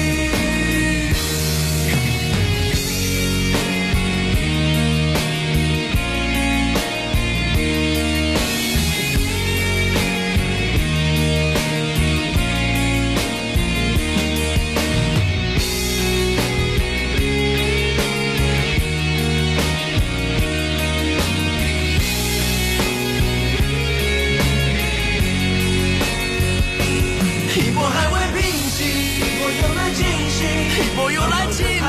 [30.77, 31.79] 一波又来侵袭。
[31.79, 31.85] 狂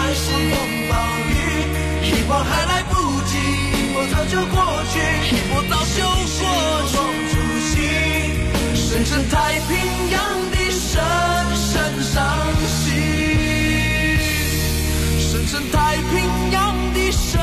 [0.50, 0.54] 风
[0.88, 0.92] 暴
[1.28, 1.30] 雨，
[2.02, 2.94] 一波还来不
[3.28, 3.36] 及，
[3.76, 4.56] 一波早就过
[4.92, 4.98] 去，
[5.30, 6.36] 一波早就过去。
[9.30, 9.76] 太平
[10.10, 10.16] 洋
[10.50, 11.00] 的深
[11.56, 12.16] 深伤
[12.66, 12.86] 心，
[15.18, 16.56] 深深太平洋
[16.92, 17.40] 的深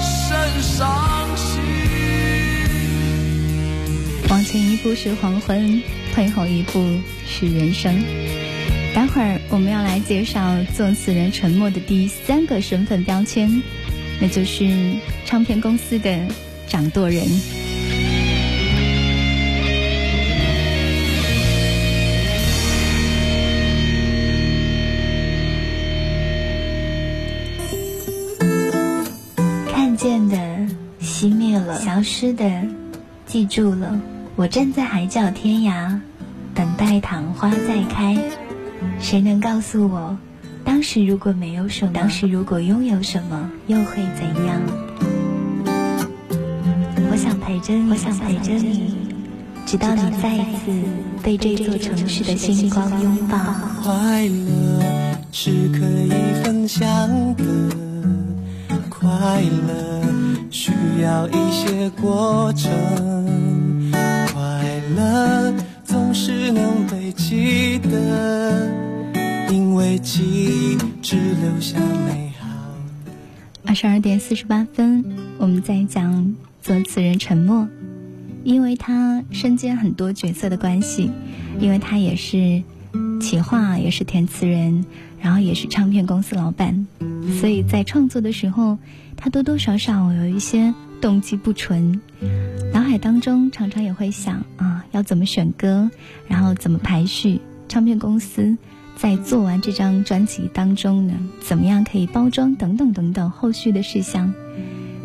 [0.00, 0.78] 深伤。
[4.28, 5.82] 往前一步是黄昏，
[6.14, 8.04] 退后一步是人生。
[8.98, 13.62] 待会儿我们要来介绍作词人沉默的第三个身份标签，
[14.20, 14.68] 那就是
[15.24, 16.18] 唱片公司的
[16.66, 17.24] 掌舵人。
[29.72, 30.36] 看见的
[31.00, 32.64] 熄灭了，消失的
[33.26, 34.00] 记住了。
[34.34, 36.00] 我站在海角天涯，
[36.52, 38.18] 等待昙花再开。
[39.00, 40.16] 谁能告诉我，
[40.64, 44.60] 当时如果没有什么，当时如果拥有什么，又会怎样？
[47.10, 48.94] 我想陪着你，我想陪着你，
[49.64, 50.72] 直到你再一次
[51.22, 53.38] 被这座城市的星光拥抱。
[53.82, 56.10] 快乐是可以
[56.44, 56.86] 分享
[57.36, 57.44] 的，
[58.90, 60.02] 快乐
[60.50, 60.70] 需
[61.02, 62.70] 要一些过程。
[63.90, 68.70] 快乐，总是能被记得，
[69.50, 72.46] 因为记忆只留下美好。
[73.64, 75.02] 二十二点四十八分，
[75.38, 77.66] 我们在讲作词人沉默，
[78.44, 81.10] 因为他身兼很多角色的关系，
[81.60, 82.62] 因为他也是
[83.22, 84.84] 企划，也是填词人，
[85.18, 86.86] 然后也是唱片公司老板，
[87.40, 88.76] 所以在创作的时候，
[89.16, 91.98] 他多多少少有一些动机不纯。
[92.74, 95.90] 脑海当中常常也会想啊，要怎么选歌，
[96.26, 97.40] 然后怎么排序？
[97.66, 98.56] 唱片公司
[99.00, 104.34] 在做完这张专辑当中呢，怎么样可以包装等等等等后续的事项？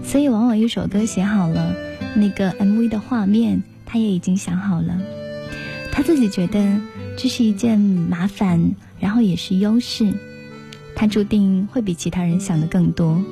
[0.04, 1.76] 所以往往一首歌写好了，
[2.16, 5.00] 那个 MV 的画面他也已经想好了。
[5.92, 6.82] 他自己觉得
[7.16, 10.12] 这是一件麻烦，然后也是优势，
[10.96, 13.24] 他注定会比其他人想的更多，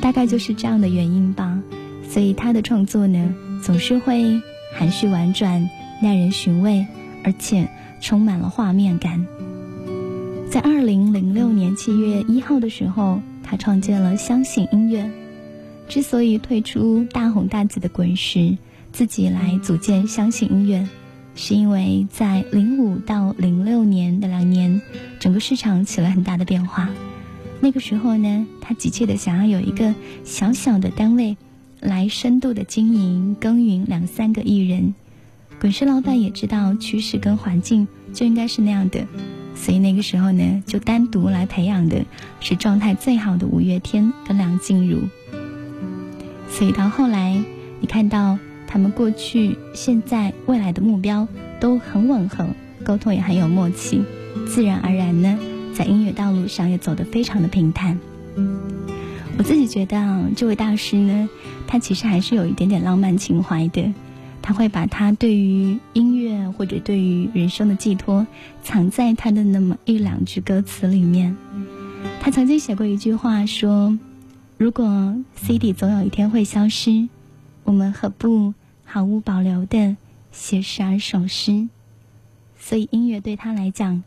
[0.00, 1.60] 大概就是这样的原因吧。
[2.08, 4.40] 所以他的创作呢，总是会
[4.74, 5.68] 含蓄婉转、
[6.02, 6.86] 耐人寻味，
[7.22, 7.68] 而且
[8.00, 9.26] 充满了画面感。
[10.50, 15.08] 在二零零六年七月一号的时候，他创建了相信音乐。
[15.88, 18.58] 之所以退出大红大紫的滚石，
[18.90, 20.88] 自己来组建相信音乐，
[21.36, 24.82] 是因为在零五到零六年的两年，
[25.20, 26.90] 整个市场起了很大的变化。
[27.60, 29.94] 那个时候呢，他急切的想要有一个
[30.24, 31.36] 小小的单位。
[31.78, 34.94] 来深度的经营耕耘两三个艺人，
[35.60, 39.06] 滚石老板也知道趋势跟环境就应该是那样的，
[39.54, 42.04] 所以那个时候呢，就单独来培养的
[42.40, 45.00] 是状态最好的五月天跟梁静茹。
[46.48, 47.42] 所以到后来，
[47.80, 51.26] 你看到他们过去、现在、未来的目标
[51.60, 52.46] 都很吻合，
[52.84, 54.02] 沟通也很有默契，
[54.46, 55.38] 自然而然呢，
[55.74, 57.98] 在音乐道路上也走得非常的平坦。
[59.38, 61.28] 我自己觉得啊，这位大师呢，
[61.66, 63.92] 他其实还是有一点点浪漫情怀的。
[64.42, 68.26] 他会把他对于音乐或者对于人生的寄托，
[68.62, 71.36] 藏在他的那么一两句歌词里面。
[72.20, 73.98] 他曾经写过一句话说
[74.56, 77.08] ：“如果 CD 总有一天会消失，
[77.64, 79.96] 我们何不毫无保留的
[80.32, 81.68] 写十二首诗？”
[82.58, 84.02] 所以音乐对他来讲，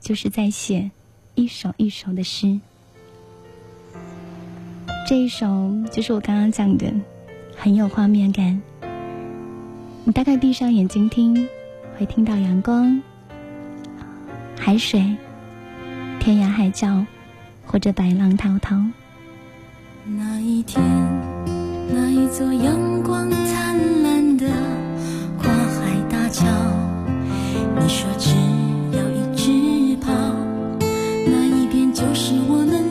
[0.00, 0.90] 就是在写
[1.34, 2.60] 一首一首的诗。
[5.08, 6.92] 这一首就是我刚刚讲的，
[7.56, 8.60] 很有画面感。
[10.08, 11.48] 你大概闭上眼睛听，
[11.98, 13.02] 会听到阳光、
[14.56, 15.00] 海水、
[16.20, 17.04] 天涯海角，
[17.66, 18.80] 或者白浪滔滔。
[20.04, 20.80] 那一天，
[21.92, 24.46] 那一座阳光灿烂的
[25.42, 26.46] 跨海大桥，
[27.76, 28.30] 你说只
[28.96, 30.12] 要一直跑，
[31.26, 32.85] 那一边就是我们。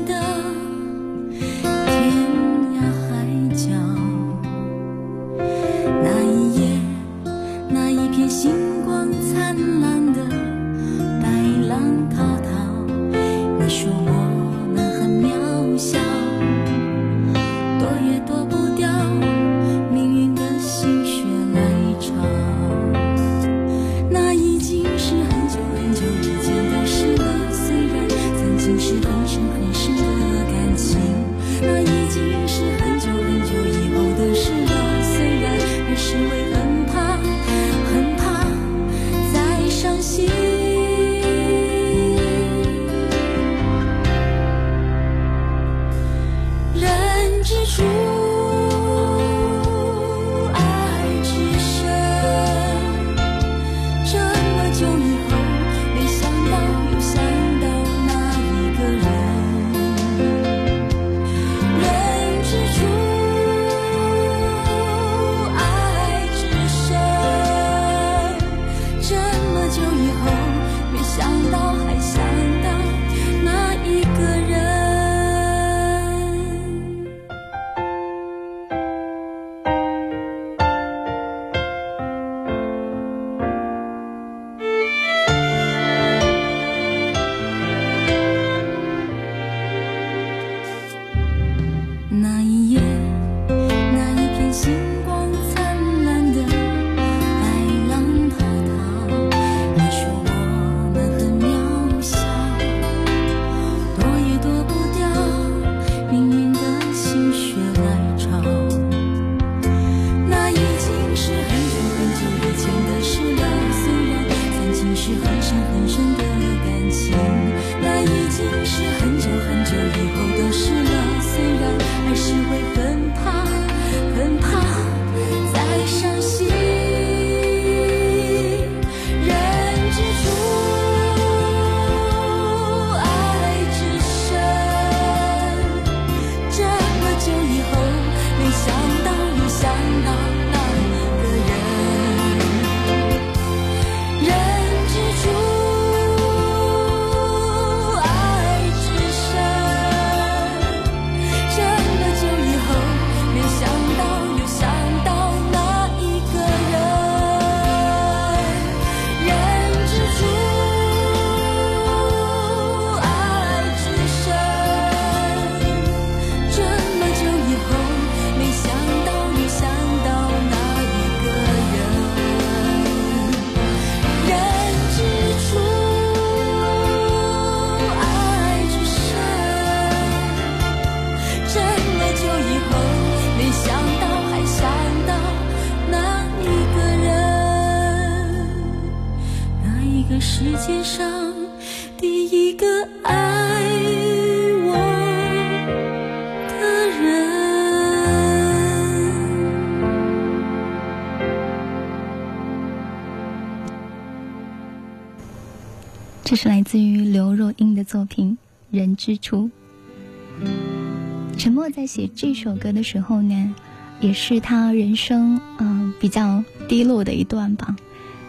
[211.37, 213.53] 陈默在写这首歌的时候呢，
[213.99, 217.75] 也是他人生嗯、比较低落的一段吧。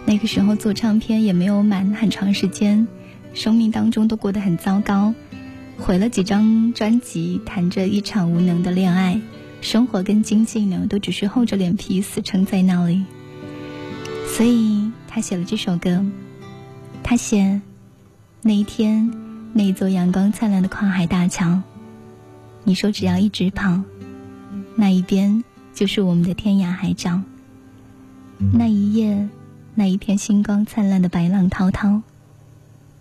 [0.04, 2.86] 那个时候做唱片也没有满很长时间，
[3.32, 5.14] 生命当中都过得很糟糕，
[5.78, 9.20] 毁了几张专辑，谈着一场无能的恋爱，
[9.60, 13.04] 生活跟经济呢都只是厚着脸皮死撑在那里。
[14.26, 16.04] 所以他写了这首歌，
[17.02, 17.62] 他写
[18.42, 19.12] 那一天
[19.52, 21.62] 那一座阳光灿烂的跨海大桥。
[22.68, 23.80] 你说只要一直跑，
[24.74, 27.22] 那一边就是我们的天涯海角。
[28.52, 29.28] 那一夜，
[29.76, 32.02] 那一片星光灿烂的白浪滔滔。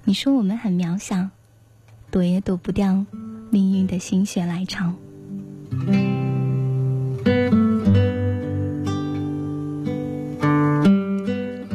[0.03, 1.30] 你说我们很渺小，
[2.11, 3.03] 躲也躲不掉
[3.49, 4.93] 命运的心血来潮。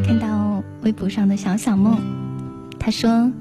[0.05, 1.99] 看到微博上的小小梦，
[2.78, 3.32] 他说：“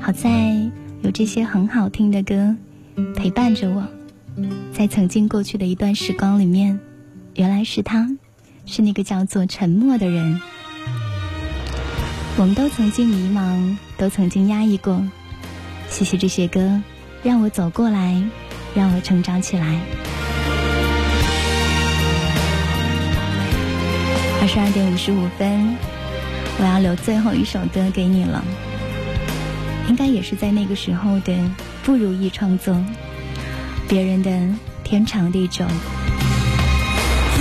[0.00, 0.54] 好在
[1.02, 2.56] 有这些很好听的歌。”
[3.14, 3.86] 陪伴着我，
[4.72, 6.78] 在曾经过去的一段时光里面，
[7.34, 8.08] 原来是他，
[8.66, 10.40] 是那个叫做沉默的人。
[12.36, 15.02] 我们都曾经迷茫，都曾经压抑过。
[15.88, 16.80] 谢谢这些歌，
[17.22, 18.22] 让我走过来，
[18.74, 19.80] 让我成长起来。
[24.40, 25.76] 二十二点五十五分，
[26.58, 28.42] 我要留最后一首歌给你了。
[29.90, 31.34] 应该也是在那个时候的。
[31.82, 32.80] 不如意创作，
[33.88, 34.30] 别人的
[34.84, 35.64] 天长地久。
[37.36, 37.40] 一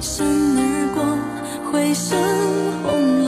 [0.00, 1.02] 闪而过，
[1.72, 2.16] 回首
[2.84, 3.27] 红，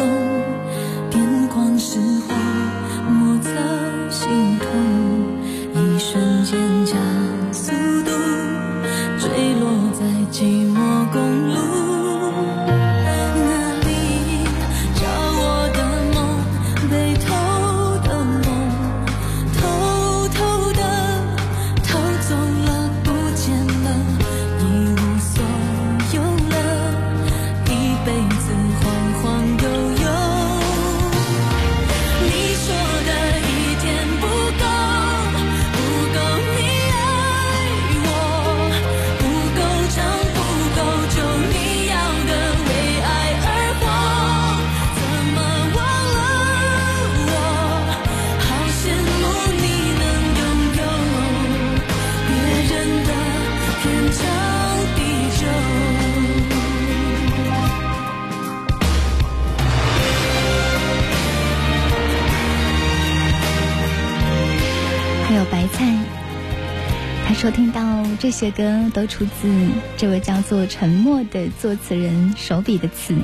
[68.40, 69.68] 些歌都出自
[69.98, 73.14] 这位叫做沉默的作词人手笔的词，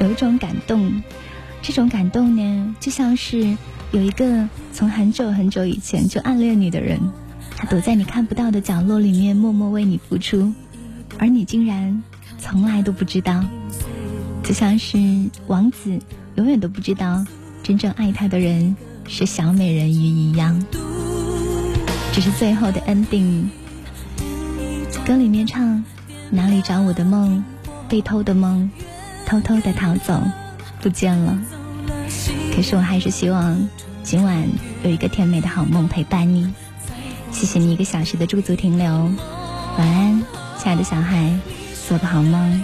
[0.00, 1.02] 有一种感动。
[1.60, 3.56] 这种感动呢，就像是
[3.90, 7.00] 有一个从很久很久以前就暗恋你的人，
[7.56, 10.52] 他躲在你看不到的角落里面默默为你付出，
[11.18, 12.00] 而你竟然
[12.38, 13.44] 从来都不知道。
[14.44, 14.96] 就像是
[15.48, 15.98] 王子
[16.36, 17.26] 永远都不知道
[17.64, 18.76] 真正爱他的人
[19.08, 20.64] 是小美人鱼一样。
[22.12, 23.46] 这是最后的 ending，
[25.04, 25.84] 歌里面唱
[26.30, 27.44] 哪里找我的梦，
[27.90, 28.70] 被偷的梦，
[29.26, 30.18] 偷偷的逃走，
[30.80, 31.38] 不见了。
[32.56, 33.68] 可是我还是希望
[34.02, 34.48] 今晚
[34.82, 36.50] 有一个甜美的好梦陪伴你。
[37.30, 38.90] 谢谢你一个小时的驻足停留，
[39.76, 40.22] 晚安，
[40.56, 41.38] 亲爱的小孩，
[41.86, 42.62] 做个好梦。